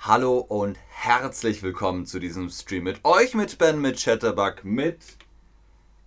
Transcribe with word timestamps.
Hallo 0.00 0.38
und 0.38 0.78
herzlich 0.90 1.64
willkommen 1.64 2.06
zu 2.06 2.20
diesem 2.20 2.50
Stream 2.50 2.84
mit 2.84 3.04
euch, 3.04 3.34
mit 3.34 3.58
Ben, 3.58 3.80
mit 3.80 4.00
Chatterbug, 4.00 4.64
mit 4.64 5.00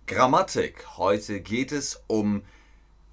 Grammatik. 0.06 0.96
Heute 0.96 1.42
geht 1.42 1.72
es 1.72 2.02
um, 2.06 2.42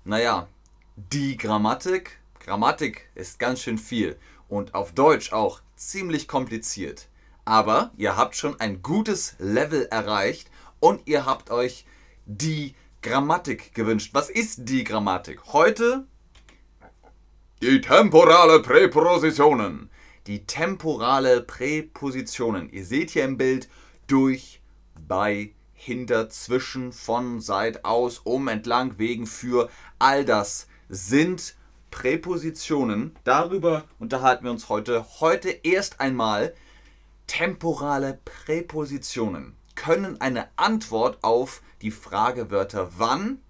naja, 0.05 0.47
die 0.95 1.35
Grammatik. 1.35 2.17
Grammatik 2.39 3.09
ist 3.13 3.39
ganz 3.39 3.61
schön 3.61 3.77
viel 3.77 4.17
und 4.47 4.73
auf 4.73 4.93
Deutsch 4.93 5.33
auch 5.33 5.59
ziemlich 5.75 6.29
kompliziert. 6.29 7.09
Aber 7.43 7.91
ihr 7.97 8.15
habt 8.15 8.37
schon 8.37 8.57
ein 8.61 8.81
gutes 8.81 9.35
Level 9.37 9.85
erreicht 9.91 10.49
und 10.79 11.05
ihr 11.07 11.25
habt 11.25 11.51
euch 11.51 11.85
die 12.25 12.73
Grammatik 13.01 13.75
gewünscht. 13.75 14.11
Was 14.13 14.29
ist 14.29 14.69
die 14.69 14.85
Grammatik? 14.85 15.41
Heute 15.51 16.05
die 17.61 17.81
temporale 17.81 18.61
Präpositionen 18.61 19.89
die 20.29 20.45
temporale 20.45 21.41
Präpositionen. 21.41 22.71
Ihr 22.71 22.85
seht 22.85 23.09
hier 23.09 23.25
im 23.25 23.37
Bild 23.37 23.67
durch, 24.05 24.61
bei, 25.07 25.53
hinter, 25.73 26.29
zwischen, 26.29 26.93
von, 26.93 27.41
seit, 27.41 27.83
aus, 27.83 28.19
um, 28.19 28.47
entlang, 28.47 28.99
wegen, 28.99 29.25
für. 29.25 29.71
All 29.97 30.23
das 30.23 30.67
sind 30.87 31.55
Präpositionen. 31.89 33.15
Darüber 33.23 33.85
unterhalten 33.97 34.43
wir 34.43 34.51
uns 34.51 34.69
heute. 34.69 35.03
Heute 35.19 35.49
erst 35.49 35.99
einmal 35.99 36.53
temporale 37.25 38.19
Präpositionen 38.23 39.55
können 39.73 40.21
eine 40.21 40.47
Antwort 40.57 41.17
auf 41.23 41.63
die 41.81 41.91
Fragewörter 41.91 42.91
wann, 42.97 43.41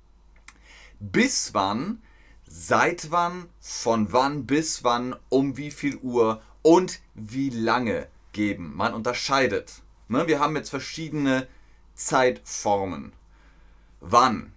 bis 1.02 1.53
wann, 1.53 2.02
seit 2.47 3.11
wann, 3.11 3.49
von 3.59 4.13
wann 4.13 4.45
bis 4.45 4.85
wann, 4.85 5.13
um 5.27 5.57
wie 5.57 5.71
viel 5.71 5.97
Uhr 5.97 6.41
und 6.61 6.99
wie 7.15 7.49
lange 7.49 8.07
geben. 8.31 8.75
Man 8.75 8.93
unterscheidet. 8.93 9.81
Ne? 10.07 10.27
Wir 10.27 10.39
haben 10.39 10.55
jetzt 10.55 10.69
verschiedene 10.69 11.47
Zeitformen. 11.95 13.13
Wann? 13.99 14.53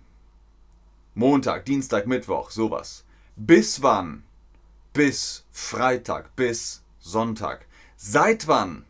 Montag, 1.14 1.64
Dienstag, 1.67 2.06
Mittwoch, 2.06 2.50
sowas. 2.50 3.05
Bis 3.36 3.83
wann? 3.83 4.25
Bis 4.92 5.44
Freitag, 5.50 6.34
bis 6.36 6.83
Sonntag. 7.00 7.67
Seit 7.97 8.47
wann? 8.47 8.84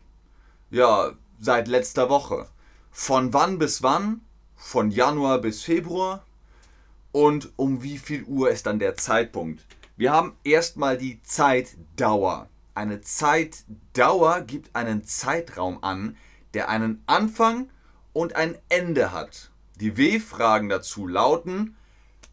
Ja, 0.69 1.13
seit 1.39 1.67
letzter 1.67 2.09
Woche. 2.09 2.47
Von 2.91 3.33
wann 3.33 3.57
bis 3.57 3.83
wann? 3.83 4.21
Von 4.55 4.91
Januar 4.91 5.39
bis 5.39 5.63
Februar. 5.63 6.23
Und 7.11 7.51
um 7.57 7.83
wie 7.83 7.97
viel 7.97 8.23
Uhr 8.23 8.49
ist 8.49 8.65
dann 8.65 8.79
der 8.79 8.95
Zeitpunkt? 8.95 9.65
Wir 9.97 10.11
haben 10.11 10.35
erstmal 10.43 10.97
die 10.97 11.21
Zeitdauer. 11.23 12.49
Eine 12.75 13.01
Zeitdauer 13.01 14.41
gibt 14.41 14.75
einen 14.75 15.03
Zeitraum 15.03 15.83
an, 15.83 16.17
der 16.55 16.69
einen 16.69 17.03
Anfang 17.05 17.69
und 18.13 18.35
ein 18.35 18.57
Ende 18.69 19.11
hat. 19.11 19.51
Die 19.79 19.97
W-Fragen 19.97 20.69
dazu 20.69 21.07
lauten 21.07 21.75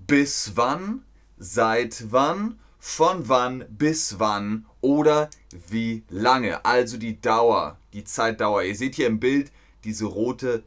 bis 0.06 0.52
wann, 0.54 1.04
seit 1.38 2.10
wann, 2.10 2.58
von 2.78 3.28
wann 3.28 3.66
bis 3.68 4.18
wann 4.18 4.66
oder 4.80 5.28
wie 5.68 6.04
lange. 6.08 6.64
Also 6.64 6.96
die 6.96 7.20
Dauer, 7.20 7.78
die 7.92 8.04
Zeitdauer. 8.04 8.62
Ihr 8.62 8.76
seht 8.76 8.94
hier 8.94 9.06
im 9.06 9.20
Bild 9.20 9.52
diese 9.84 10.06
rote, 10.06 10.64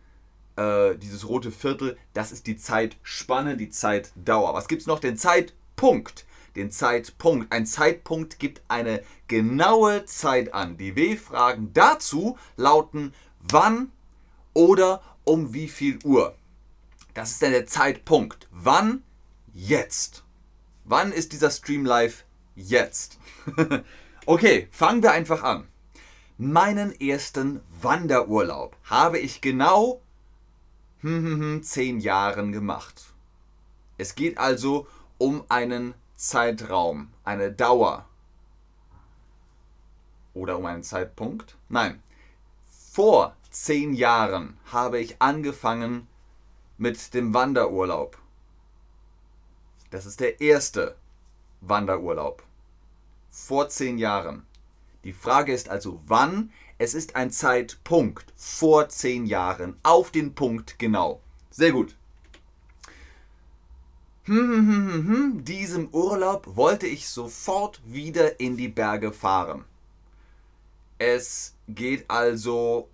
äh, 0.56 0.96
dieses 0.98 1.28
rote 1.28 1.52
Viertel, 1.52 1.98
das 2.14 2.32
ist 2.32 2.46
die 2.46 2.58
Zeitspanne, 2.58 3.58
die 3.58 3.70
Zeitdauer. 3.70 4.54
Was 4.54 4.68
gibt 4.68 4.82
es 4.82 4.88
noch? 4.88 5.00
Den 5.00 5.18
Zeitpunkt 5.18 6.26
den 6.56 6.72
Zeitpunkt. 6.72 7.52
Ein 7.52 7.66
Zeitpunkt 7.66 8.40
gibt 8.40 8.62
eine 8.68 9.04
genaue 9.28 10.06
Zeit 10.06 10.54
an. 10.54 10.78
Die 10.78 10.96
W-Fragen 10.96 11.72
dazu 11.74 12.38
lauten 12.56 13.14
wann 13.40 13.92
oder 14.54 15.02
um 15.24 15.54
wie 15.54 15.68
viel 15.68 16.00
Uhr. 16.04 16.36
Das 17.14 17.32
ist 17.32 17.42
dann 17.42 17.52
der 17.52 17.68
Zeitpunkt. 17.68 18.48
Wann? 18.52 19.04
Jetzt. 19.54 20.24
Wann 20.86 21.12
ist 21.12 21.32
dieser 21.32 21.52
Stream 21.52 21.86
live? 21.86 22.26
Jetzt. 22.56 23.20
okay, 24.26 24.68
fangen 24.72 25.04
wir 25.04 25.12
einfach 25.12 25.44
an. 25.44 25.68
Meinen 26.38 27.00
ersten 27.00 27.62
Wanderurlaub 27.82 28.76
habe 28.86 29.20
ich 29.20 29.42
genau 29.42 30.02
hm, 31.02 31.26
hm, 31.26 31.40
hm, 31.40 31.64
zehn 31.64 32.00
Jahren 32.00 32.52
gemacht. 32.52 33.14
Es 33.98 34.16
geht 34.16 34.38
also 34.38 34.88
um 35.18 35.44
einen 35.50 35.94
Zeitraum, 36.26 37.10
eine 37.26 37.52
Dauer 37.52 38.08
oder 40.34 40.58
um 40.58 40.66
einen 40.66 40.82
Zeitpunkt? 40.82 41.58
Nein. 41.68 42.02
Vor 42.94 43.36
zehn 43.50 43.94
Jahren 43.94 44.58
habe 44.72 45.00
ich 45.00 45.22
angefangen 45.22 46.08
mit 46.78 47.14
dem 47.14 47.34
Wanderurlaub. 47.34 48.18
Das 49.90 50.06
ist 50.06 50.22
der 50.22 50.40
erste 50.40 50.96
Wanderurlaub. 51.60 52.42
Vor 53.30 53.68
zehn 53.68 53.98
Jahren. 53.98 54.46
Die 55.04 55.12
Frage 55.12 55.54
ist 55.54 55.68
also, 55.68 56.02
wann? 56.06 56.54
Es 56.78 56.94
ist 56.94 57.18
ein 57.18 57.32
Zeitpunkt 57.32 58.32
vor 58.38 58.88
zehn 58.88 59.26
Jahren. 59.26 59.78
Auf 59.84 60.10
den 60.10 60.34
Punkt 60.36 60.80
genau. 60.80 61.20
Sehr 61.50 61.74
gut. 61.74 61.98
Hm, 64.26 64.38
hm, 64.38 64.68
hm, 64.68 64.88
hm, 64.88 65.08
hm, 65.08 65.44
diesem 65.44 65.90
Urlaub 65.90 66.56
wollte 66.56 66.88
ich 66.88 67.10
sofort 67.10 67.82
wieder 67.86 68.40
in 68.40 68.56
die 68.56 68.70
Berge 68.70 69.12
fahren. 69.12 69.66
Es 70.98 71.56
geht 71.68 72.10
also 72.10 72.88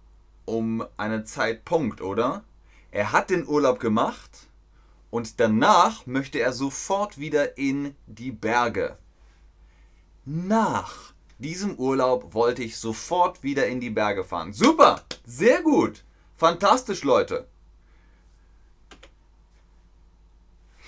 um 0.45 0.83
einen 0.97 1.27
Zeitpunkt, 1.27 2.01
oder? 2.01 2.43
Er 2.89 3.11
hat 3.11 3.29
den 3.29 3.47
Urlaub 3.47 3.79
gemacht 3.79 4.47
und 5.11 5.39
danach 5.39 6.07
möchte 6.07 6.39
er 6.39 6.51
sofort 6.51 7.19
wieder 7.19 7.59
in 7.59 7.95
die 8.07 8.31
Berge. 8.31 8.97
Nach 10.25 11.13
diesem 11.37 11.75
Urlaub 11.75 12.33
wollte 12.33 12.63
ich 12.63 12.77
sofort 12.77 13.43
wieder 13.43 13.67
in 13.67 13.79
die 13.79 13.91
Berge 13.91 14.23
fahren. 14.23 14.51
Super, 14.51 15.03
sehr 15.27 15.61
gut, 15.61 16.03
fantastisch 16.37 17.03
Leute. 17.03 17.47
Hm, 18.89 19.03
hm, 20.31 20.65
hm. 20.65 20.78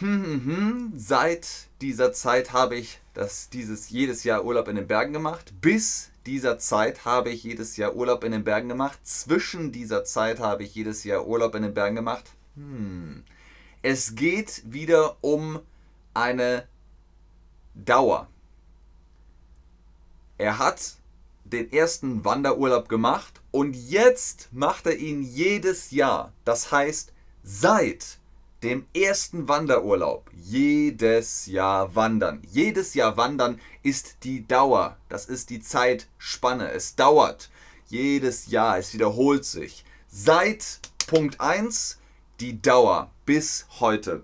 Seit 0.96 1.48
dieser 1.82 2.12
Zeit 2.12 2.54
habe 2.54 2.76
ich 2.76 3.00
das, 3.14 3.50
dieses 3.50 3.90
jedes 3.90 4.24
Jahr 4.24 4.44
Urlaub 4.44 4.68
in 4.68 4.76
den 4.76 4.88
Bergen 4.88 5.14
gemacht. 5.14 5.54
Bis 5.62 6.10
dieser 6.26 6.58
Zeit 6.58 7.06
habe 7.06 7.30
ich 7.30 7.44
jedes 7.44 7.78
Jahr 7.78 7.96
Urlaub 7.96 8.24
in 8.24 8.32
den 8.32 8.44
Bergen 8.44 8.70
gemacht. 8.70 9.00
Zwischen 9.04 9.72
dieser 9.72 10.04
Zeit 10.04 10.40
habe 10.40 10.64
ich 10.64 10.74
jedes 10.74 11.04
Jahr 11.04 11.28
Urlaub 11.28 11.54
in 11.56 11.64
den 11.64 11.74
Bergen 11.74 11.96
gemacht. 11.96 12.32
Hm. 12.56 13.24
Es 13.84 14.16
geht 14.16 14.64
wieder 14.66 15.18
um 15.22 15.60
eine 16.14 16.68
Dauer. 17.74 18.28
Er 20.38 20.58
hat 20.58 20.96
den 21.44 21.72
ersten 21.72 22.26
Wanderurlaub 22.26 22.90
gemacht 22.90 23.42
und 23.52 23.76
jetzt 23.76 24.50
macht 24.52 24.88
er 24.88 24.98
ihn 24.98 25.22
jedes 25.22 25.92
Jahr. 25.92 26.34
Das 26.46 26.72
heißt, 26.72 27.14
seit 27.44 28.20
dem 28.64 28.86
ersten 28.96 29.48
Wanderurlaub 29.48 30.30
jedes 30.34 31.48
Jahr 31.48 31.96
wandern. 31.96 32.42
Jedes 32.52 32.94
Jahr 32.94 33.18
wandern 33.18 33.60
ist 33.82 34.24
die 34.24 34.48
Dauer, 34.48 34.98
das 35.10 35.26
ist 35.26 35.50
die 35.50 35.62
Zeitspanne. 35.62 36.72
Es 36.72 36.96
dauert 36.96 37.50
jedes 37.88 38.48
Jahr, 38.48 38.78
es 38.78 38.94
wiederholt 38.94 39.46
sich. 39.46 39.84
Seit 40.08 40.80
Punkt 41.08 41.42
1 41.42 41.98
die 42.40 42.62
Dauer 42.62 43.10
bis 43.26 43.66
heute. 43.80 44.24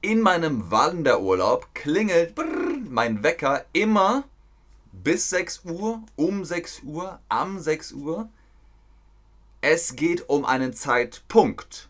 In 0.00 0.20
meinem 0.20 0.70
Wanderurlaub 0.70 1.74
klingelt 1.74 2.34
brrr, 2.34 2.78
mein 2.88 3.22
Wecker 3.22 3.64
immer 3.72 4.24
bis 4.92 5.30
6 5.30 5.64
Uhr, 5.64 6.02
um 6.16 6.44
6 6.44 6.82
Uhr, 6.84 7.20
am 7.28 7.58
6 7.58 7.92
Uhr. 7.92 8.28
Es 9.60 9.96
geht 9.96 10.28
um 10.28 10.44
einen 10.44 10.72
Zeitpunkt. 10.72 11.87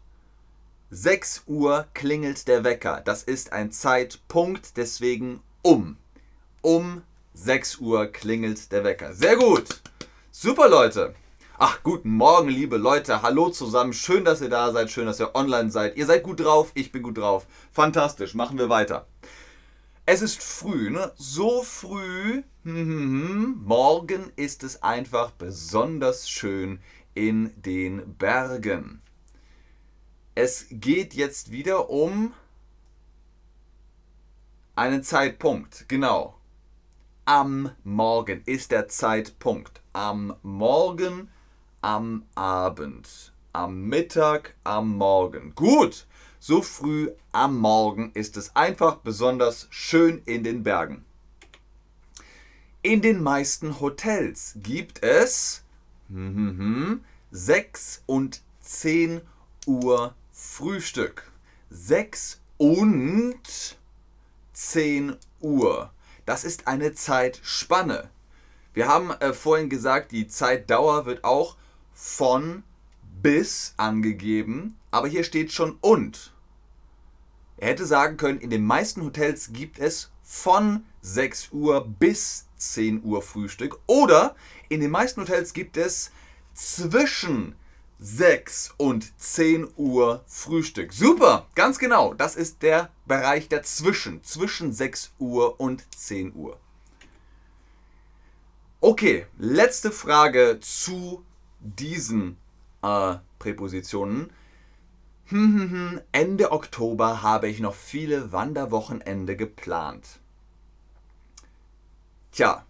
6 0.91 1.43
Uhr 1.47 1.87
klingelt 1.93 2.49
der 2.49 2.65
Wecker. 2.65 3.03
Das 3.05 3.23
ist 3.23 3.53
ein 3.53 3.71
Zeitpunkt, 3.73 4.79
deswegen 4.79 5.43
um. 5.61 5.99
Um 6.63 7.03
6 7.35 7.77
Uhr 7.81 8.07
klingelt 8.07 8.73
der 8.73 8.85
Wecker. 8.85 9.13
Sehr 9.13 9.37
gut. 9.37 9.83
Super 10.31 10.67
Leute. 10.67 11.15
Ach, 11.59 11.83
guten 11.83 12.09
Morgen, 12.09 12.49
liebe 12.49 12.79
Leute. 12.79 13.21
Hallo 13.21 13.51
zusammen. 13.51 13.93
Schön, 13.93 14.25
dass 14.25 14.41
ihr 14.41 14.49
da 14.49 14.73
seid. 14.73 14.91
Schön, 14.91 15.05
dass 15.05 15.21
ihr 15.21 15.35
online 15.35 15.71
seid. 15.71 15.99
Ihr 15.99 16.07
seid 16.07 16.23
gut 16.23 16.41
drauf. 16.41 16.73
Ich 16.73 16.91
bin 16.91 17.03
gut 17.03 17.19
drauf. 17.19 17.47
Fantastisch. 17.71 18.33
Machen 18.35 18.57
wir 18.57 18.71
weiter. 18.71 19.07
Es 20.07 20.23
ist 20.23 20.43
früh, 20.43 20.89
ne? 20.89 21.13
So 21.17 21.63
früh. 21.65 22.43
Hm, 22.65 22.75
hm, 22.75 23.29
hm. 23.29 23.63
Morgen 23.63 24.33
ist 24.37 24.65
es 24.65 24.83
einfach 24.83 25.33
besonders 25.33 26.31
schön 26.31 26.81
in 27.13 27.53
den 27.61 28.15
Bergen. 28.15 29.03
Es 30.41 30.67
geht 30.71 31.15
jetzt 31.15 31.51
wieder 31.51 31.91
um 31.91 32.33
einen 34.77 35.03
Zeitpunkt, 35.03 35.89
genau. 35.89 36.39
am 37.25 37.73
Morgen 37.83 38.43
ist 38.47 38.71
der 38.71 38.87
Zeitpunkt. 38.87 39.81
Am 39.93 40.37
Morgen, 40.43 41.29
am 41.81 42.23
Abend, 42.37 43.33
am 43.53 43.89
Mittag, 43.89 44.55
am 44.63 44.97
Morgen. 44.97 45.57
Gut, 45.57 46.07
so 46.39 46.63
früh 46.63 47.11
am 47.33 47.59
Morgen 47.59 48.13
ist 48.15 48.37
es 48.37 48.55
einfach 48.55 48.99
besonders 48.99 49.67
schön 49.71 50.23
in 50.25 50.45
den 50.45 50.63
Bergen. 50.63 51.05
In 52.83 53.03
den 53.03 53.25
meisten 53.25 53.81
Hotels 53.81 54.55
gibt 54.63 55.03
es 55.03 55.65
6 57.33 58.05
und 58.07 58.41
10 58.61 59.21
Uhr 59.67 60.15
Frühstück. 60.41 61.33
6 61.71 62.41
und 62.59 63.77
10 64.53 65.17
Uhr. 65.41 65.93
Das 66.27 66.45
ist 66.45 66.69
eine 66.69 66.95
Zeitspanne. 66.95 68.09
Wir 68.73 68.87
haben 68.87 69.11
äh, 69.11 69.33
vorhin 69.33 69.69
gesagt, 69.69 70.13
die 70.13 70.29
Zeitdauer 70.29 71.07
wird 71.07 71.25
auch 71.25 71.57
von 71.93 72.63
bis 73.21 73.75
angegeben, 73.79 74.79
aber 74.93 75.09
hier 75.09 75.25
steht 75.25 75.53
schon 75.53 75.77
und. 75.81 76.33
Er 77.57 77.71
hätte 77.71 77.85
sagen 77.85 78.17
können, 78.17 78.41
in 78.41 78.51
den 78.51 78.65
meisten 78.65 79.03
Hotels 79.03 79.53
gibt 79.53 79.81
es 79.81 80.13
von 80.23 80.85
6 81.03 81.49
Uhr 81.51 81.85
bis 81.85 82.47
10 82.59 83.03
Uhr 83.03 83.23
Frühstück 83.23 83.81
oder 83.89 84.37
in 84.69 84.81
den 84.81 84.93
meisten 84.93 85.21
Hotels 85.21 85.53
gibt 85.53 85.77
es 85.77 86.13
zwischen 86.55 87.57
6 88.01 88.75
und 88.77 89.19
10 89.19 89.69
Uhr 89.77 90.23
Frühstück. 90.27 90.93
Super, 90.93 91.49
ganz 91.55 91.79
genau. 91.79 92.15
Das 92.15 92.37
ist 92.37 92.63
der 92.63 92.91
Bereich 93.07 93.49
dazwischen, 93.49 94.23
zwischen 94.23 94.73
6 94.73 95.13
Uhr 95.19 95.61
und 95.61 95.85
10 95.97 96.35
Uhr. 96.35 96.59
Okay, 98.81 99.27
letzte 99.39 99.91
Frage 99.91 100.59
zu 100.61 101.25
diesen 101.61 102.37
äh, 102.83 103.17
Präpositionen. 103.41 104.31
Hm, 105.27 105.61
hm, 105.61 105.71
hm. 105.71 106.01
Ende 106.13 106.53
Oktober 106.53 107.23
habe 107.23 107.49
ich 107.49 107.59
noch 107.59 107.75
viele 107.75 108.31
Wanderwochenende 108.31 109.37
geplant. 109.37 110.21
Tja, 112.31 112.65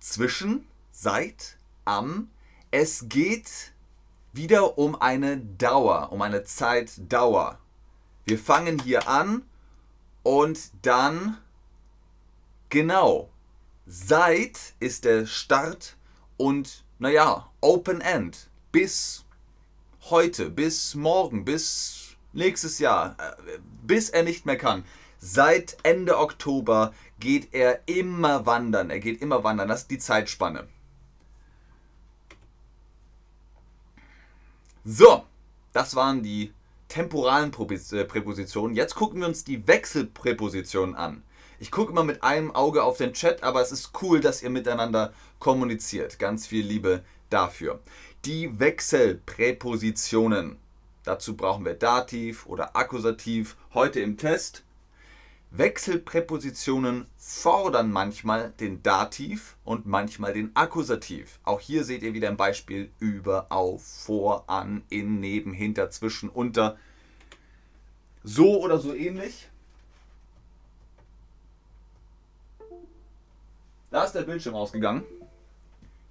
zwischen, 0.00 0.66
seit, 0.90 1.56
am, 1.84 2.28
es 2.70 3.08
geht 3.08 3.72
wieder 4.32 4.78
um 4.78 5.00
eine 5.00 5.38
Dauer, 5.38 6.12
um 6.12 6.22
eine 6.22 6.44
Zeitdauer. 6.44 7.58
Wir 8.26 8.38
fangen 8.38 8.78
hier 8.78 9.08
an 9.08 9.42
und 10.22 10.70
dann 10.82 11.38
genau. 12.68 13.30
Seit 13.86 14.74
ist 14.80 15.04
der 15.04 15.26
Start 15.26 15.96
und 16.36 16.84
naja, 16.98 17.50
Open 17.60 18.00
End. 18.02 18.50
Bis 18.70 19.24
heute, 20.10 20.50
bis 20.50 20.94
morgen, 20.94 21.46
bis 21.46 22.16
nächstes 22.34 22.78
Jahr, 22.78 23.16
äh, 23.18 23.58
bis 23.82 24.10
er 24.10 24.22
nicht 24.24 24.44
mehr 24.44 24.58
kann. 24.58 24.84
Seit 25.18 25.78
Ende 25.82 26.18
Oktober 26.18 26.92
geht 27.18 27.54
er 27.54 27.80
immer 27.86 28.44
wandern. 28.44 28.90
Er 28.90 29.00
geht 29.00 29.22
immer 29.22 29.42
wandern. 29.42 29.68
Das 29.68 29.82
ist 29.82 29.90
die 29.90 29.98
Zeitspanne. 29.98 30.68
So, 34.84 35.24
das 35.72 35.94
waren 35.96 36.22
die 36.22 36.52
temporalen 36.88 37.52
äh, 37.52 38.04
Präpositionen. 38.04 38.76
Jetzt 38.76 38.94
gucken 38.94 39.20
wir 39.20 39.28
uns 39.28 39.44
die 39.44 39.66
Wechselpräpositionen 39.66 40.94
an. 40.94 41.22
Ich 41.60 41.70
gucke 41.70 41.92
immer 41.92 42.04
mit 42.04 42.22
einem 42.22 42.54
Auge 42.54 42.84
auf 42.84 42.98
den 42.98 43.12
Chat, 43.12 43.42
aber 43.42 43.60
es 43.60 43.72
ist 43.72 43.90
cool, 44.02 44.20
dass 44.20 44.42
ihr 44.42 44.50
miteinander 44.50 45.12
kommuniziert. 45.38 46.18
Ganz 46.18 46.46
viel 46.46 46.64
Liebe 46.64 47.02
dafür. 47.30 47.80
Die 48.24 48.58
Wechselpräpositionen. 48.58 50.56
Dazu 51.04 51.36
brauchen 51.36 51.64
wir 51.64 51.74
Dativ 51.74 52.46
oder 52.46 52.76
Akkusativ. 52.76 53.56
Heute 53.74 54.00
im 54.00 54.16
Test 54.16 54.62
Wechselpräpositionen 55.50 57.06
fordern 57.16 57.90
manchmal 57.90 58.50
den 58.60 58.82
Dativ 58.82 59.56
und 59.64 59.86
manchmal 59.86 60.34
den 60.34 60.54
Akkusativ. 60.54 61.38
Auch 61.42 61.60
hier 61.60 61.84
seht 61.84 62.02
ihr 62.02 62.12
wieder 62.12 62.28
ein 62.28 62.36
Beispiel 62.36 62.90
über, 62.98 63.46
auf, 63.50 63.82
vor, 63.82 64.48
an, 64.48 64.82
in, 64.90 65.20
neben, 65.20 65.52
hinter, 65.52 65.90
zwischen, 65.90 66.28
unter. 66.28 66.76
So 68.22 68.60
oder 68.62 68.78
so 68.78 68.94
ähnlich. 68.94 69.48
Da 73.90 74.04
ist 74.04 74.12
der 74.12 74.22
Bildschirm 74.22 74.54
ausgegangen. 74.54 75.02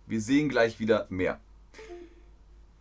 Wir 0.08 0.20
sehen 0.20 0.50
gleich 0.50 0.80
wieder 0.80 1.06
mehr. 1.10 1.40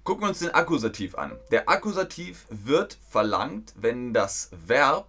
Gucken 0.04 0.22
wir 0.22 0.28
uns 0.28 0.38
den 0.38 0.54
Akkusativ 0.54 1.16
an. 1.16 1.32
Der 1.50 1.68
Akkusativ 1.68 2.46
wird 2.48 2.96
verlangt, 3.10 3.74
wenn 3.76 4.14
das 4.14 4.50
Verb 4.66 5.08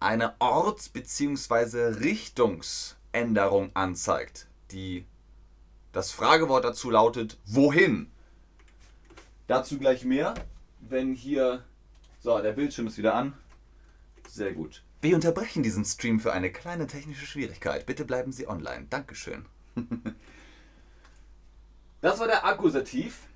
eine 0.00 0.34
Orts- 0.40 0.88
bzw. 0.88 2.00
Richtungsänderung 2.00 3.70
anzeigt. 3.74 4.48
Die, 4.70 5.04
das 5.92 6.10
Fragewort 6.10 6.64
dazu 6.64 6.90
lautet 6.90 7.38
wohin? 7.46 8.10
Dazu 9.46 9.78
gleich 9.78 10.04
mehr, 10.04 10.34
wenn 10.80 11.14
hier... 11.14 11.64
So, 12.22 12.38
der 12.40 12.52
Bildschirm 12.52 12.86
ist 12.86 12.98
wieder 12.98 13.14
an. 13.14 13.32
Sehr 14.28 14.52
gut. 14.52 14.82
Wir 15.00 15.14
unterbrechen 15.14 15.62
diesen 15.62 15.86
Stream 15.86 16.20
für 16.20 16.32
eine 16.32 16.52
kleine 16.52 16.86
technische 16.86 17.24
Schwierigkeit. 17.24 17.86
Bitte 17.86 18.04
bleiben 18.04 18.32
Sie 18.32 18.48
online. 18.48 18.86
Dankeschön. 18.90 19.46
Das 22.02 22.18
war 22.18 22.26
der 22.26 22.46
Akkusativ. 22.46 23.26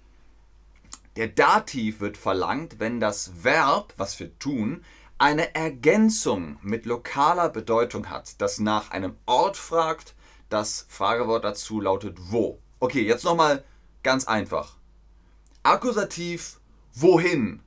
Der 1.17 1.29
Dativ 1.29 2.01
wird 2.01 2.17
verlangt, 2.17 2.81
wenn 2.81 2.99
das 2.99 3.45
Verb, 3.45 3.93
was 3.99 4.19
wir 4.19 4.37
tun, 4.39 4.83
eine 5.19 5.55
Ergänzung 5.55 6.59
mit 6.63 6.87
lokaler 6.87 7.49
Bedeutung 7.49 8.11
hat, 8.11 8.41
das 8.41 8.59
nach 8.59 8.91
einem 8.91 9.17
Ort 9.27 9.57
fragt, 9.57 10.15
das 10.49 10.87
Fragewort 10.89 11.45
dazu 11.45 11.81
lautet 11.81 12.17
wo. 12.31 12.59
Okay, 12.81 13.03
jetzt 13.03 13.25
nochmal 13.25 13.65
ganz 14.03 14.27
einfach. 14.27 14.77
Akkusativ 15.63 16.61
wohin? 16.93 17.61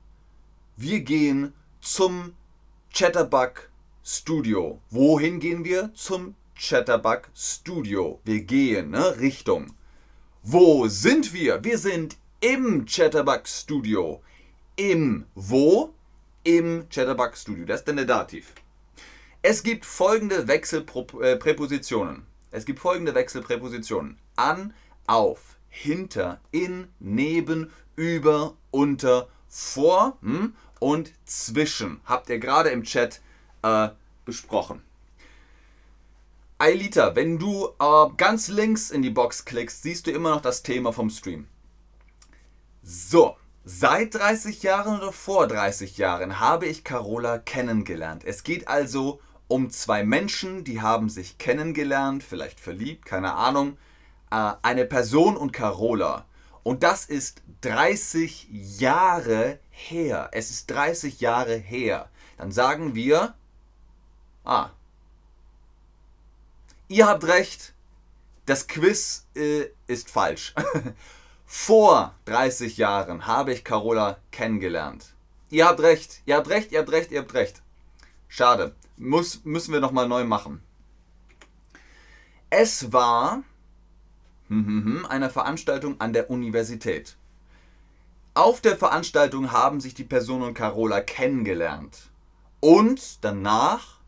Wir 0.75 0.99
gehen 1.01 1.53
zum 1.81 2.33
Chatterbug 2.93 3.69
Studio. 4.03 4.79
Wohin 4.89 5.39
gehen 5.39 5.65
wir? 5.65 5.91
Zum 5.95 6.35
Chatterbug 6.55 7.29
Studio. 7.35 8.19
Wir 8.23 8.41
gehen, 8.41 8.91
ne? 8.91 9.17
Richtung. 9.19 9.73
Wo 10.43 10.87
sind 10.87 11.33
wir? 11.33 11.63
Wir 11.63 11.77
sind 11.77 12.17
im 12.39 12.85
Chatterbug 12.85 13.47
Studio. 13.47 14.21
Im 14.75 15.25
wo? 15.33 15.93
Im 16.47 16.87
Chatterbug 16.89 17.35
Studio. 17.35 17.65
Das 17.65 17.81
ist 17.81 17.87
dann 17.89 17.97
der 17.97 18.05
Dativ. 18.05 18.53
Es 19.41 19.63
gibt 19.63 19.85
folgende 19.85 20.47
Wechselpräpositionen. 20.47 22.25
Es 22.51 22.65
gibt 22.65 22.79
folgende 22.79 23.13
Wechselpräpositionen. 23.13 24.17
An, 24.37 24.73
auf, 25.07 25.57
hinter, 25.67 26.39
in, 26.51 26.87
neben, 26.99 27.69
über, 27.97 28.55
unter, 28.71 29.27
vor 29.49 30.17
hm, 30.21 30.55
und 30.79 31.11
zwischen. 31.25 31.99
Habt 32.05 32.29
ihr 32.29 32.39
gerade 32.39 32.69
im 32.69 32.83
Chat 32.83 33.19
äh, 33.61 33.89
besprochen. 34.23 34.81
Ailita, 36.59 37.13
wenn 37.17 37.39
du 37.39 37.67
äh, 37.77 38.07
ganz 38.15 38.47
links 38.47 38.89
in 38.89 39.01
die 39.01 39.09
Box 39.09 39.43
klickst, 39.43 39.83
siehst 39.83 40.07
du 40.07 40.11
immer 40.11 40.29
noch 40.29 40.41
das 40.41 40.63
Thema 40.63 40.93
vom 40.93 41.09
Stream. 41.09 41.47
So, 42.83 43.35
Seit 43.69 44.15
30 44.15 44.63
Jahren 44.63 44.97
oder 44.97 45.11
vor 45.11 45.45
30 45.45 45.97
Jahren 45.97 46.39
habe 46.39 46.67
ich 46.67 46.85
Carola 46.85 47.37
kennengelernt. 47.37 48.23
Es 48.23 48.43
geht 48.43 48.69
also 48.69 49.19
um 49.49 49.69
zwei 49.71 50.05
Menschen, 50.05 50.63
die 50.63 50.79
haben 50.79 51.09
sich 51.09 51.37
kennengelernt, 51.37 52.23
vielleicht 52.23 52.61
verliebt, 52.61 53.03
keine 53.05 53.33
Ahnung. 53.33 53.77
Äh, 54.31 54.53
eine 54.61 54.85
Person 54.85 55.35
und 55.35 55.51
Carola. 55.51 56.25
Und 56.63 56.81
das 56.81 57.03
ist 57.03 57.41
30 57.59 58.47
Jahre 58.49 59.59
her. 59.69 60.29
Es 60.31 60.49
ist 60.49 60.67
30 60.67 61.19
Jahre 61.19 61.57
her. 61.57 62.07
Dann 62.37 62.53
sagen 62.53 62.95
wir, 62.95 63.35
ah, 64.45 64.69
ihr 66.87 67.05
habt 67.05 67.25
recht, 67.25 67.73
das 68.45 68.67
Quiz 68.67 69.25
äh, 69.35 69.65
ist 69.87 70.09
falsch. 70.09 70.55
Vor 71.49 72.13
30 72.25 72.75
Jahren 72.75 73.25
habe 73.25 73.53
ich 73.53 73.63
Carola 73.63 74.17
kennengelernt. 74.31 75.13
Ihr 75.49 75.65
habt 75.65 75.79
recht, 75.79 76.21
ihr 76.25 76.35
habt 76.35 76.49
recht, 76.49 76.73
ihr 76.73 76.79
habt 76.79 76.91
recht, 76.91 77.09
ihr 77.09 77.21
habt 77.21 77.33
recht. 77.33 77.61
Schade. 78.27 78.75
Muss, 78.97 79.45
müssen 79.45 79.71
wir 79.71 79.79
nochmal 79.79 80.09
neu 80.09 80.25
machen. 80.25 80.61
Es 82.49 82.91
war 82.91 83.43
hm, 84.49 84.65
hm, 84.65 84.85
hm, 84.85 85.05
eine 85.05 85.29
Veranstaltung 85.29 86.01
an 86.01 86.11
der 86.11 86.29
Universität. 86.29 87.15
Auf 88.33 88.59
der 88.59 88.77
Veranstaltung 88.77 89.51
haben 89.53 89.79
sich 89.79 89.93
die 89.93 90.03
Person 90.03 90.41
und 90.41 90.53
Carola 90.53 90.99
kennengelernt. 90.99 92.09
Und 92.59 93.23
danach 93.23 93.99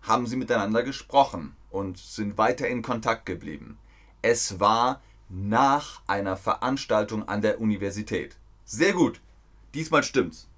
haben 0.00 0.26
sie 0.26 0.36
miteinander 0.36 0.82
gesprochen 0.82 1.54
und 1.70 1.98
sind 1.98 2.38
weiter 2.38 2.66
in 2.66 2.80
Kontakt 2.80 3.26
geblieben. 3.26 3.76
Es 4.22 4.58
war 4.58 5.02
nach 5.28 6.02
einer 6.06 6.36
Veranstaltung 6.36 7.28
an 7.28 7.42
der 7.42 7.60
Universität. 7.60 8.36
Sehr 8.64 8.92
gut. 8.92 9.20
Diesmal 9.74 10.02
stimmt's. 10.02 10.48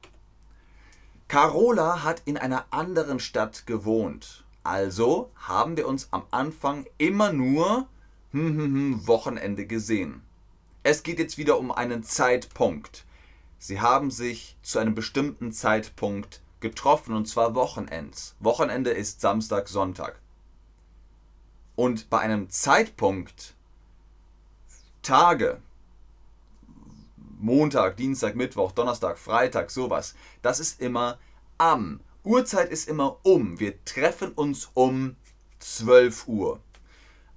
Carola 1.29 2.05
hat 2.05 2.23
in 2.25 2.39
einer 2.39 2.67
anderen 2.71 3.21
Stadt 3.21 3.67
gewohnt. 3.67 4.45
Also 4.63 5.31
haben 5.37 5.77
wir 5.77 5.87
uns 5.87 6.09
am 6.11 6.25
Anfang 6.31 6.87
immer 6.99 7.33
nur 7.33 7.87
hm, 8.33 8.57
hm, 8.57 8.59
hm, 8.59 9.07
Wochenende 9.07 9.67
gesehen. 9.67 10.23
Es 10.83 11.03
geht 11.03 11.19
jetzt 11.19 11.39
wieder 11.39 11.59
um 11.59 11.73
einen 11.73 12.03
Zeitpunkt. 12.03 13.05
Sie 13.59 13.81
haben 13.81 14.11
sich 14.11 14.57
zu 14.63 14.79
einem 14.79 14.95
bestimmten 14.95 15.53
Zeitpunkt 15.53 16.41
getroffen 16.61 17.15
und 17.15 17.27
zwar 17.27 17.55
Wochenends. 17.55 18.37
Wochenende 18.41 18.91
ist 18.91 19.21
Samstag, 19.21 19.69
Sonntag. 19.69 20.21
Und 21.77 22.11
bei 22.11 22.19
einem 22.19 22.51
Zeitpunkt, 22.51 23.55
Tage, 25.09 25.63
Montag, 27.39 27.97
Dienstag, 27.97 28.37
Mittwoch, 28.37 28.73
Donnerstag, 28.73 29.17
Freitag, 29.19 29.71
sowas, 29.71 30.15
das 30.43 30.61
ist 30.61 30.83
immer 30.83 31.19
am. 31.57 32.01
Uhrzeit 32.25 32.69
ist 32.69 32.87
immer 32.87 33.17
um. 33.23 33.59
Wir 33.59 33.83
treffen 33.87 34.33
uns 34.33 34.71
um 34.75 35.17
12 35.61 36.29
Uhr. 36.29 36.61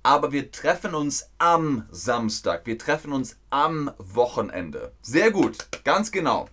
Aber 0.03 0.33
wir 0.33 0.51
treffen 0.51 0.93
uns 0.93 1.29
am 1.37 1.85
Samstag. 1.91 2.65
Wir 2.65 2.77
treffen 2.77 3.13
uns 3.13 3.37
am 3.51 3.89
Wochenende. 3.97 4.91
Sehr 5.01 5.31
gut, 5.31 5.69
ganz 5.85 6.11
genau. 6.11 6.49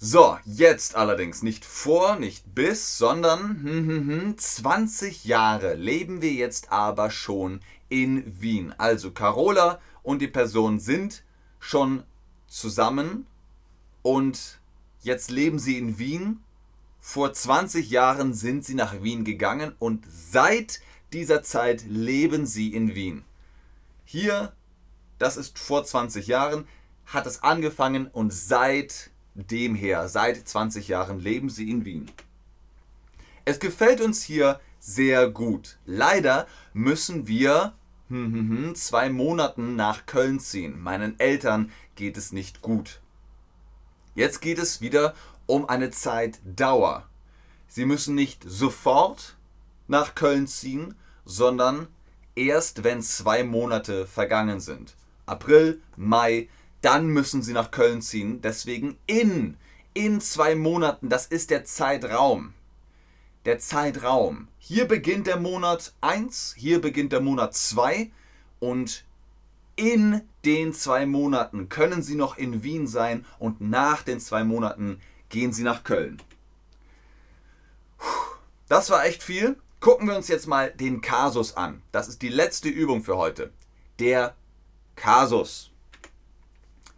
So, 0.00 0.38
jetzt 0.44 0.94
allerdings 0.94 1.42
nicht 1.42 1.64
vor, 1.64 2.14
nicht 2.14 2.54
bis, 2.54 2.96
sondern 2.98 4.36
20 4.38 5.24
Jahre 5.24 5.74
leben 5.74 6.22
wir 6.22 6.30
jetzt 6.30 6.70
aber 6.70 7.10
schon 7.10 7.58
in 7.88 8.40
Wien. 8.40 8.74
Also 8.78 9.10
Carola 9.10 9.80
und 10.02 10.20
die 10.20 10.28
Person 10.28 10.80
sind 10.80 11.22
schon 11.60 12.02
zusammen 12.46 13.26
und 14.02 14.58
jetzt 15.02 15.30
leben 15.30 15.58
sie 15.58 15.78
in 15.78 15.98
Wien. 15.98 16.40
Vor 17.00 17.32
20 17.32 17.90
Jahren 17.90 18.34
sind 18.34 18.64
sie 18.64 18.74
nach 18.74 19.02
Wien 19.02 19.24
gegangen 19.24 19.74
und 19.78 20.04
seit 20.08 20.80
dieser 21.12 21.42
Zeit 21.42 21.84
leben 21.86 22.46
sie 22.46 22.74
in 22.74 22.94
Wien. 22.94 23.24
Hier, 24.04 24.52
das 25.18 25.36
ist 25.36 25.58
vor 25.58 25.84
20 25.84 26.26
Jahren, 26.26 26.66
hat 27.06 27.26
es 27.26 27.42
angefangen 27.42 28.06
und 28.08 28.32
seit 28.32 29.10
dem 29.34 29.74
her, 29.74 30.08
seit 30.08 30.48
20 30.48 30.88
Jahren 30.88 31.20
leben 31.20 31.48
sie 31.48 31.70
in 31.70 31.84
Wien. 31.84 32.10
Es 33.44 33.60
gefällt 33.60 34.00
uns 34.00 34.22
hier 34.22 34.60
sehr 34.78 35.28
gut. 35.28 35.78
Leider 35.84 36.46
müssen 36.72 37.26
wir 37.26 37.74
hm, 38.08 38.32
hm, 38.32 38.50
hm, 38.50 38.74
zwei 38.74 39.10
Monaten 39.10 39.76
nach 39.76 40.06
Köln 40.06 40.40
ziehen. 40.40 40.80
Meinen 40.80 41.18
Eltern 41.20 41.70
geht 41.94 42.16
es 42.16 42.32
nicht 42.32 42.62
gut. 42.62 43.00
Jetzt 44.14 44.40
geht 44.40 44.58
es 44.58 44.80
wieder 44.80 45.14
um 45.46 45.68
eine 45.68 45.90
Zeitdauer. 45.90 47.06
Sie 47.68 47.84
müssen 47.84 48.14
nicht 48.14 48.44
sofort 48.46 49.36
nach 49.88 50.14
Köln 50.14 50.46
ziehen, 50.46 50.94
sondern 51.24 51.88
erst 52.34 52.82
wenn 52.82 53.02
zwei 53.02 53.44
Monate 53.44 54.06
vergangen 54.06 54.60
sind. 54.60 54.96
April, 55.26 55.80
Mai, 55.96 56.48
dann 56.80 57.08
müssen 57.08 57.42
sie 57.42 57.52
nach 57.52 57.70
Köln 57.70 58.00
ziehen. 58.00 58.40
Deswegen 58.40 58.96
in, 59.06 59.56
in 59.92 60.20
zwei 60.20 60.54
Monaten, 60.54 61.08
das 61.10 61.26
ist 61.26 61.50
der 61.50 61.64
Zeitraum. 61.64 62.54
Der 63.48 63.58
Zeitraum. 63.58 64.48
Hier 64.58 64.86
beginnt 64.86 65.26
der 65.26 65.38
Monat 65.38 65.94
1, 66.02 66.52
hier 66.58 66.82
beginnt 66.82 67.12
der 67.12 67.22
Monat 67.22 67.54
2 67.54 68.10
und 68.60 69.06
in 69.74 70.20
den 70.44 70.74
zwei 70.74 71.06
Monaten 71.06 71.70
können 71.70 72.02
sie 72.02 72.14
noch 72.14 72.36
in 72.36 72.62
Wien 72.62 72.86
sein 72.86 73.24
und 73.38 73.62
nach 73.62 74.02
den 74.02 74.20
zwei 74.20 74.44
Monaten 74.44 75.00
gehen 75.30 75.54
sie 75.54 75.62
nach 75.62 75.82
Köln. 75.82 76.20
Das 78.68 78.90
war 78.90 79.06
echt 79.06 79.22
viel. 79.22 79.56
Gucken 79.80 80.08
wir 80.08 80.16
uns 80.16 80.28
jetzt 80.28 80.46
mal 80.46 80.70
den 80.70 81.00
Kasus 81.00 81.56
an. 81.56 81.80
Das 81.90 82.06
ist 82.06 82.20
die 82.20 82.28
letzte 82.28 82.68
Übung 82.68 83.02
für 83.02 83.16
heute. 83.16 83.50
Der 83.98 84.36
Kasus. 84.94 85.70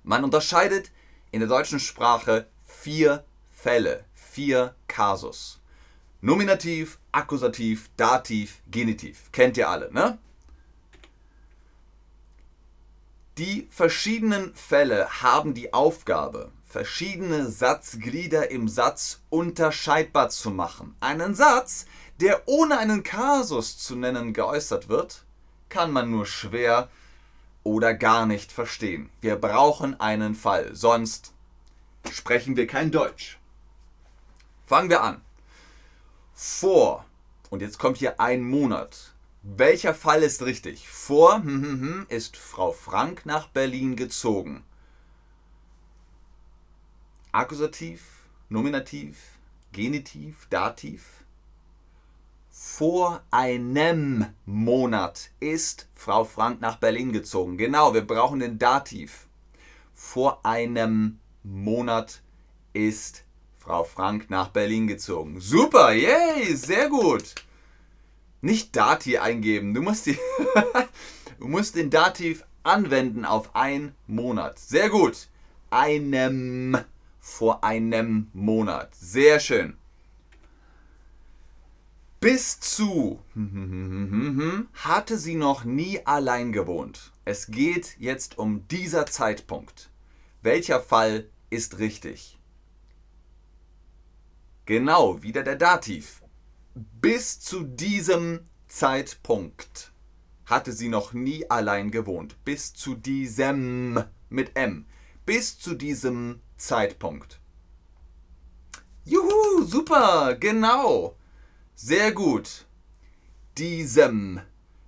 Man 0.02 0.24
unterscheidet 0.24 0.90
in 1.30 1.38
der 1.38 1.48
deutschen 1.48 1.78
Sprache 1.78 2.48
vier 2.66 3.24
Fälle, 3.52 4.04
vier 4.14 4.74
Kasus. 4.88 5.59
Nominativ, 6.22 6.98
Akkusativ, 7.12 7.90
Dativ, 7.96 8.60
Genitiv. 8.70 9.32
Kennt 9.32 9.56
ihr 9.56 9.68
alle, 9.68 9.92
ne? 9.92 10.18
Die 13.38 13.68
verschiedenen 13.70 14.54
Fälle 14.54 15.22
haben 15.22 15.54
die 15.54 15.72
Aufgabe, 15.72 16.52
verschiedene 16.66 17.46
Satzglieder 17.46 18.50
im 18.50 18.68
Satz 18.68 19.22
unterscheidbar 19.30 20.28
zu 20.28 20.50
machen. 20.50 20.94
Einen 21.00 21.34
Satz, 21.34 21.86
der 22.20 22.42
ohne 22.46 22.78
einen 22.78 23.02
Kasus 23.02 23.78
zu 23.78 23.96
nennen 23.96 24.34
geäußert 24.34 24.90
wird, 24.90 25.24
kann 25.70 25.90
man 25.90 26.10
nur 26.10 26.26
schwer 26.26 26.90
oder 27.62 27.94
gar 27.94 28.26
nicht 28.26 28.52
verstehen. 28.52 29.08
Wir 29.22 29.36
brauchen 29.36 29.98
einen 29.98 30.34
Fall, 30.34 30.74
sonst 30.74 31.32
sprechen 32.10 32.56
wir 32.56 32.66
kein 32.66 32.90
Deutsch. 32.90 33.38
Fangen 34.66 34.90
wir 34.90 35.02
an. 35.02 35.22
Vor, 36.42 37.04
und 37.50 37.60
jetzt 37.60 37.78
kommt 37.78 37.98
hier 37.98 38.18
ein 38.18 38.42
Monat. 38.42 39.12
Welcher 39.42 39.94
Fall 39.94 40.22
ist 40.22 40.40
richtig? 40.40 40.88
Vor 40.88 41.34
hm, 41.34 41.62
hm, 41.62 41.80
hm, 41.80 42.06
ist 42.08 42.38
Frau 42.38 42.72
Frank 42.72 43.26
nach 43.26 43.48
Berlin 43.48 43.94
gezogen. 43.94 44.64
Akkusativ, 47.30 48.02
Nominativ, 48.48 49.18
Genitiv, 49.72 50.46
Dativ 50.48 51.20
vor 52.52 53.22
einem 53.30 54.26
Monat 54.44 55.30
ist 55.40 55.88
Frau 55.94 56.24
Frank 56.24 56.60
nach 56.60 56.76
Berlin 56.76 57.12
gezogen. 57.12 57.56
Genau, 57.56 57.94
wir 57.94 58.06
brauchen 58.06 58.40
den 58.40 58.58
Dativ. 58.58 59.28
Vor 59.94 60.44
einem 60.44 61.18
Monat 61.42 62.22
ist 62.72 63.24
Frau 63.70 63.84
Frank 63.84 64.30
nach 64.30 64.48
Berlin 64.48 64.88
gezogen. 64.88 65.40
Super, 65.40 65.92
yay, 65.92 66.56
sehr 66.56 66.88
gut. 66.88 67.36
Nicht 68.40 68.74
Dati 68.74 69.18
eingeben, 69.18 69.74
du 69.74 69.80
musst, 69.80 70.06
die 70.06 70.18
du 71.38 71.46
musst 71.46 71.76
den 71.76 71.88
Dativ 71.88 72.44
anwenden 72.64 73.24
auf 73.24 73.54
ein 73.54 73.94
Monat. 74.08 74.58
Sehr 74.58 74.90
gut. 74.90 75.28
Einem 75.70 76.78
vor 77.20 77.62
einem 77.62 78.26
Monat. 78.32 78.92
Sehr 78.96 79.38
schön 79.38 79.76
bis 82.18 82.60
zu 82.60 83.20
hatte 84.74 85.16
sie 85.16 85.36
noch 85.36 85.64
nie 85.64 86.04
allein 86.04 86.52
gewohnt. 86.52 87.12
Es 87.24 87.46
geht 87.46 87.96
jetzt 87.98 88.36
um 88.36 88.66
dieser 88.68 89.06
Zeitpunkt. 89.06 89.90
Welcher 90.42 90.80
Fall 90.80 91.30
ist 91.48 91.78
richtig? 91.78 92.39
Genau, 94.70 95.20
wieder 95.20 95.42
der 95.42 95.56
Dativ. 95.56 96.22
Bis 96.74 97.40
zu 97.40 97.64
diesem 97.64 98.46
Zeitpunkt 98.68 99.90
hatte 100.46 100.70
sie 100.70 100.88
noch 100.88 101.12
nie 101.12 101.50
allein 101.50 101.90
gewohnt. 101.90 102.36
Bis 102.44 102.72
zu 102.72 102.94
diesem 102.94 104.04
mit 104.28 104.54
M. 104.54 104.86
Bis 105.26 105.58
zu 105.58 105.74
diesem 105.74 106.40
Zeitpunkt. 106.56 107.40
Juhu, 109.04 109.64
super, 109.64 110.36
genau. 110.38 111.16
Sehr 111.74 112.12
gut. 112.12 112.64
Diesem. 113.58 114.40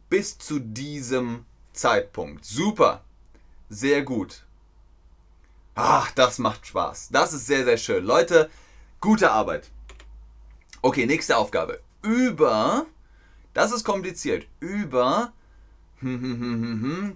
Bis 0.08 0.38
zu 0.38 0.60
diesem 0.60 1.44
Zeitpunkt. 1.72 2.44
Super. 2.44 3.02
Sehr 3.68 4.02
gut. 4.02 4.44
Ach, 5.74 6.12
das 6.12 6.38
macht 6.38 6.68
Spaß. 6.68 7.08
Das 7.10 7.32
ist 7.32 7.48
sehr, 7.48 7.64
sehr 7.64 7.78
schön. 7.78 8.04
Leute, 8.04 8.48
gute 9.02 9.30
Arbeit. 9.30 9.70
Okay, 10.80 11.04
nächste 11.04 11.36
Aufgabe. 11.36 11.80
Über, 12.00 12.86
das 13.52 13.70
ist 13.70 13.84
kompliziert, 13.84 14.46
über 14.60 15.34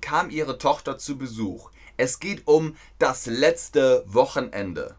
kam 0.01 0.31
ihre 0.31 0.59
Tochter 0.59 0.99
zu 0.99 1.17
Besuch. 1.17 1.71
Es 1.97 2.21
geht 2.21 2.47
um 2.47 2.77
das 2.99 3.25
letzte 3.25 4.05
Wochenende. 4.07 4.97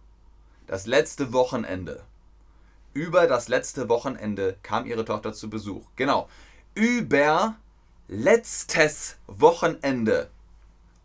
Das 0.66 0.88
letzte 0.88 1.32
Wochenende 1.32 2.04
über 2.98 3.28
das 3.28 3.48
letzte 3.48 3.90
Wochenende 3.90 4.58
kam 4.64 4.88
ihre 4.88 5.06
Tochter 5.06 5.32
zu 5.32 5.52
Besuch. 5.52 5.86
Genau. 5.96 6.28
Über 6.74 7.56
letztes 8.08 9.18
Wochenende. 9.28 10.32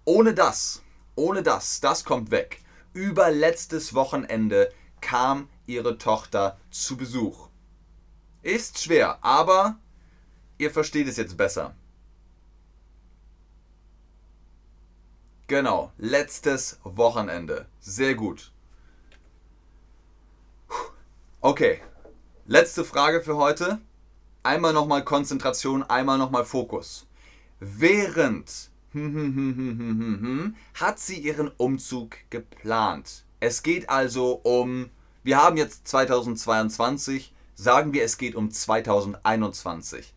Ohne 0.07 0.33
das, 0.33 0.83
ohne 1.17 1.43
das, 1.43 1.81
das 1.81 2.05
kommt 2.05 2.31
weg. 2.31 2.63
Über 2.95 3.31
letztes 3.31 3.93
Wochenende 3.93 4.73
kam 5.03 5.51
ihre 5.67 5.99
Tochter 5.99 6.59
zu 6.71 6.97
Besuch. 6.97 7.49
Ist 8.43 8.83
schwer, 8.83 9.19
aber 9.23 9.77
ihr 10.59 10.71
versteht 10.71 11.09
es 11.09 11.17
jetzt 11.17 11.37
besser. 11.37 11.75
Genau, 15.47 15.93
letztes 15.99 16.81
Wochenende. 16.83 17.67
Sehr 17.81 18.15
gut. 18.15 18.53
Okay, 21.41 21.83
letzte 22.47 22.85
Frage 22.85 23.21
für 23.21 23.37
heute. 23.37 23.81
Einmal 24.45 24.73
nochmal 24.73 25.05
Konzentration, 25.05 25.83
einmal 25.83 26.19
nochmal 26.19 26.45
Fokus. 26.45 27.07
Während 27.61 28.71
hat 30.75 30.99
sie 30.99 31.19
ihren 31.19 31.49
Umzug 31.57 32.17
geplant. 32.31 33.25
Es 33.41 33.63
geht 33.63 33.89
also 33.89 34.41
um, 34.43 34.91
wir 35.23 35.39
haben 35.39 35.57
jetzt 35.57 35.87
2022, 35.89 37.33
sagen 37.55 37.93
wir 37.93 38.05
es 38.05 38.19
geht 38.19 38.35
um 38.35 38.51
2021. 38.51 40.13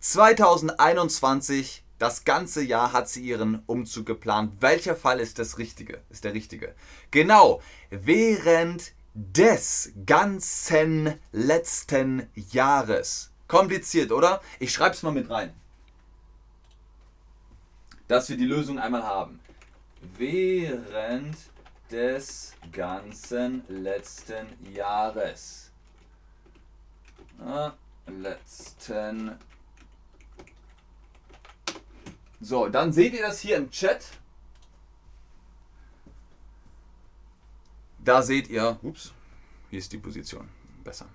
2021, 0.00 1.82
das 1.98 2.24
ganze 2.24 2.62
Jahr 2.62 2.92
hat 2.92 3.08
sie 3.08 3.22
ihren 3.22 3.62
Umzug 3.66 4.06
geplant. 4.06 4.54
Welcher 4.60 4.94
Fall 4.94 5.20
ist 5.20 5.38
das 5.38 5.58
richtige? 5.58 6.00
Ist 6.10 6.24
der 6.24 6.34
richtige? 6.34 6.74
Genau, 7.10 7.60
während 7.90 8.92
des 9.14 9.92
ganzen 10.06 11.14
letzten 11.32 12.28
Jahres. 12.52 13.32
Kompliziert, 13.48 14.12
oder? 14.12 14.40
Ich 14.60 14.72
schreibe 14.72 14.94
es 14.94 15.02
mal 15.02 15.10
mit 15.10 15.28
rein. 15.28 15.52
Dass 18.06 18.28
wir 18.28 18.36
die 18.36 18.44
Lösung 18.44 18.78
einmal 18.78 19.02
haben. 19.02 19.40
Während 20.16 21.36
des 21.90 22.52
ganzen 22.72 23.62
letzten 23.68 24.46
Jahres. 24.72 25.70
letzten. 28.06 29.38
So, 32.40 32.68
dann 32.68 32.92
seht 32.92 33.14
ihr 33.14 33.22
das 33.22 33.40
hier 33.40 33.56
im 33.56 33.70
Chat. 33.70 34.04
Da 38.04 38.22
seht 38.22 38.48
ihr, 38.48 38.78
ups, 38.82 39.12
hier 39.70 39.78
ist 39.78 39.92
die 39.92 39.98
Position 39.98 40.48
besser. 40.84 41.06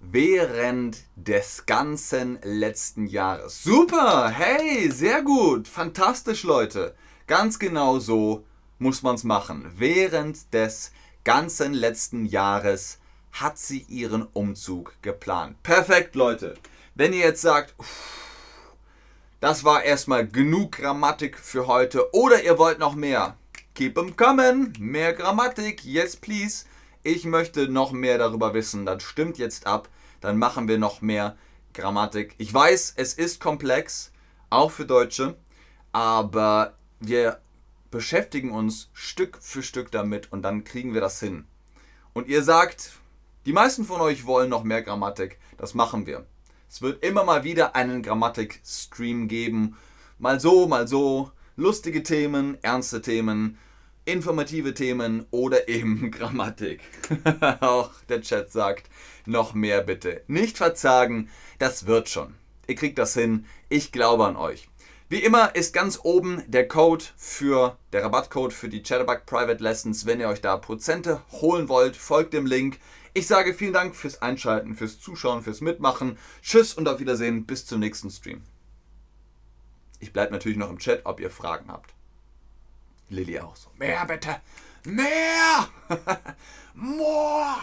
Während 0.00 0.98
des 1.14 1.66
ganzen 1.66 2.38
letzten 2.42 3.06
Jahres. 3.06 3.62
Super, 3.62 4.30
hey, 4.30 4.90
sehr 4.90 5.22
gut, 5.22 5.68
fantastisch 5.68 6.42
Leute. 6.42 6.94
Ganz 7.26 7.58
genau 7.58 7.98
so 7.98 8.44
muss 8.78 9.02
man 9.02 9.14
es 9.14 9.24
machen. 9.24 9.72
Während 9.76 10.52
des 10.52 10.92
ganzen 11.24 11.72
letzten 11.72 12.26
Jahres 12.26 12.98
hat 13.32 13.58
sie 13.58 13.80
ihren 13.88 14.22
Umzug 14.22 14.94
geplant. 15.02 15.62
Perfekt 15.62 16.14
Leute. 16.14 16.54
Wenn 16.94 17.12
ihr 17.12 17.20
jetzt 17.20 17.42
sagt, 17.42 17.74
das 19.40 19.64
war 19.64 19.82
erstmal 19.82 20.26
genug 20.26 20.72
Grammatik 20.72 21.38
für 21.38 21.66
heute 21.66 22.14
oder 22.14 22.42
ihr 22.42 22.58
wollt 22.58 22.78
noch 22.78 22.94
mehr, 22.94 23.36
Keep 23.76 23.94
them 23.94 24.16
coming. 24.16 24.72
Mehr 24.78 25.12
Grammatik. 25.12 25.84
Yes, 25.84 26.16
please. 26.16 26.64
Ich 27.02 27.26
möchte 27.26 27.68
noch 27.68 27.92
mehr 27.92 28.16
darüber 28.16 28.54
wissen. 28.54 28.86
Das 28.86 29.02
stimmt 29.02 29.36
jetzt 29.36 29.66
ab. 29.66 29.90
Dann 30.22 30.38
machen 30.38 30.66
wir 30.66 30.78
noch 30.78 31.02
mehr 31.02 31.36
Grammatik. 31.74 32.34
Ich 32.38 32.54
weiß, 32.54 32.94
es 32.96 33.12
ist 33.12 33.38
komplex, 33.38 34.12
auch 34.48 34.70
für 34.70 34.86
Deutsche, 34.86 35.36
aber 35.92 36.72
wir 37.00 37.38
beschäftigen 37.96 38.50
uns 38.50 38.90
Stück 38.92 39.38
für 39.40 39.62
Stück 39.62 39.90
damit 39.90 40.30
und 40.30 40.42
dann 40.42 40.64
kriegen 40.64 40.92
wir 40.92 41.00
das 41.00 41.18
hin. 41.18 41.46
Und 42.12 42.28
ihr 42.28 42.42
sagt, 42.42 42.92
die 43.46 43.54
meisten 43.54 43.86
von 43.86 44.02
euch 44.02 44.26
wollen 44.26 44.50
noch 44.50 44.64
mehr 44.64 44.82
Grammatik. 44.82 45.38
Das 45.56 45.72
machen 45.72 46.06
wir. 46.06 46.26
Es 46.68 46.82
wird 46.82 47.02
immer 47.02 47.24
mal 47.24 47.42
wieder 47.42 47.74
einen 47.74 48.02
Grammatik-Stream 48.02 49.28
geben. 49.28 49.78
Mal 50.18 50.40
so, 50.40 50.66
mal 50.66 50.86
so. 50.86 51.30
Lustige 51.56 52.02
Themen, 52.02 52.58
ernste 52.62 53.00
Themen 53.00 53.56
informative 54.06 54.72
Themen 54.72 55.26
oder 55.30 55.68
eben 55.68 56.10
Grammatik. 56.10 56.80
Auch 57.60 57.90
der 58.08 58.20
Chat 58.22 58.52
sagt, 58.52 58.88
noch 59.24 59.52
mehr 59.52 59.80
bitte. 59.80 60.22
Nicht 60.28 60.58
verzagen, 60.58 61.28
das 61.58 61.86
wird 61.86 62.08
schon. 62.08 62.34
Ihr 62.68 62.76
kriegt 62.76 62.98
das 62.98 63.14
hin, 63.14 63.46
ich 63.68 63.90
glaube 63.90 64.26
an 64.26 64.36
euch. 64.36 64.68
Wie 65.08 65.22
immer 65.22 65.54
ist 65.54 65.72
ganz 65.72 66.00
oben 66.02 66.42
der 66.48 66.66
Code 66.66 67.04
für 67.16 67.78
der 67.92 68.02
Rabattcode 68.02 68.52
für 68.52 68.68
die 68.68 68.82
Chatterbug 68.82 69.24
Private 69.24 69.62
Lessons. 69.62 70.04
Wenn 70.04 70.18
ihr 70.18 70.28
euch 70.28 70.40
da 70.40 70.56
Prozente 70.56 71.22
holen 71.30 71.68
wollt, 71.68 71.96
folgt 71.96 72.32
dem 72.32 72.44
Link. 72.44 72.80
Ich 73.14 73.28
sage 73.28 73.54
vielen 73.54 73.72
Dank 73.72 73.94
fürs 73.94 74.20
Einschalten, 74.20 74.74
fürs 74.74 74.98
Zuschauen, 74.98 75.42
fürs 75.42 75.60
Mitmachen. 75.60 76.18
Tschüss 76.42 76.74
und 76.74 76.88
auf 76.88 76.98
Wiedersehen 76.98 77.46
bis 77.46 77.66
zum 77.66 77.78
nächsten 77.78 78.10
Stream. 78.10 78.42
Ich 80.00 80.12
bleibe 80.12 80.32
natürlich 80.32 80.58
noch 80.58 80.70
im 80.70 80.78
Chat, 80.78 81.02
ob 81.04 81.20
ihr 81.20 81.30
Fragen 81.30 81.70
habt. 81.70 81.94
Lilly 83.08 83.38
auch 83.38 83.54
so. 83.54 83.70
Mehr 83.76 84.04
bitte! 84.06 84.40
Mehr! 84.82 85.68
More! 86.74 87.58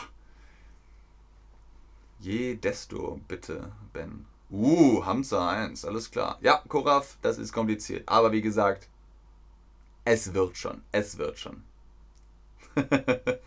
Je 2.22 2.56
desto 2.56 3.20
bitte, 3.28 3.74
Ben. 3.92 4.28
Uh, 4.54 5.04
Hamza 5.04 5.50
1, 5.50 5.84
alles 5.84 6.12
klar. 6.12 6.38
Ja, 6.42 6.62
Koraf, 6.68 7.18
das 7.24 7.40
ist 7.40 7.52
kompliziert. 7.54 8.08
Aber 8.08 8.32
wie 8.32 8.42
gesagt, 8.42 8.88
es 10.06 10.36
wird 10.36 10.56
schon. 10.58 10.84
Es 10.92 11.18
wird 11.18 11.40
schon. 11.40 11.64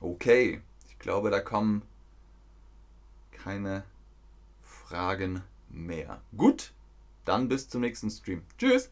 okay, 0.00 0.60
ich 0.88 0.98
glaube, 0.98 1.30
da 1.30 1.38
kommen 1.38 1.82
keine 3.30 3.84
Fragen 4.64 5.44
mehr. 5.68 6.20
Gut, 6.36 6.72
dann 7.24 7.46
bis 7.46 7.68
zum 7.68 7.82
nächsten 7.82 8.10
Stream. 8.10 8.42
Tschüss! 8.58 8.90